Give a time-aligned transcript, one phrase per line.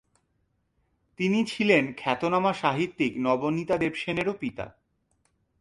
[1.19, 4.65] তিনি ছিলেন খ্যাতনামা সাহিত্যিক নবনীতা দেবসেনেরও পিতা।